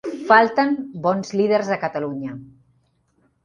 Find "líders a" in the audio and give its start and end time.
1.41-1.79